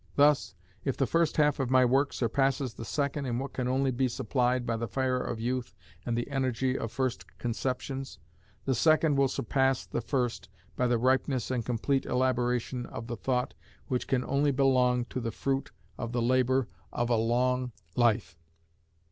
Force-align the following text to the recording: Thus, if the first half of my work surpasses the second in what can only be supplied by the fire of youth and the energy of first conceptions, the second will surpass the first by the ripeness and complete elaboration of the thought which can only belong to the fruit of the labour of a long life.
Thus, 0.15 0.55
if 0.83 0.97
the 0.97 1.05
first 1.05 1.37
half 1.37 1.59
of 1.59 1.69
my 1.69 1.85
work 1.85 2.11
surpasses 2.11 2.73
the 2.73 2.83
second 2.83 3.27
in 3.27 3.37
what 3.37 3.53
can 3.53 3.67
only 3.67 3.91
be 3.91 4.07
supplied 4.07 4.65
by 4.65 4.75
the 4.75 4.87
fire 4.87 5.19
of 5.21 5.39
youth 5.39 5.75
and 6.07 6.17
the 6.17 6.27
energy 6.31 6.75
of 6.75 6.91
first 6.91 7.27
conceptions, 7.37 8.17
the 8.65 8.73
second 8.73 9.15
will 9.15 9.27
surpass 9.27 9.85
the 9.85 10.01
first 10.01 10.49
by 10.75 10.87
the 10.87 10.97
ripeness 10.97 11.51
and 11.51 11.67
complete 11.67 12.07
elaboration 12.07 12.87
of 12.87 13.05
the 13.05 13.15
thought 13.15 13.53
which 13.89 14.07
can 14.07 14.23
only 14.25 14.49
belong 14.49 15.05
to 15.05 15.19
the 15.19 15.29
fruit 15.29 15.69
of 15.99 16.13
the 16.13 16.21
labour 16.23 16.67
of 16.91 17.11
a 17.11 17.15
long 17.15 17.71
life. 17.95 18.39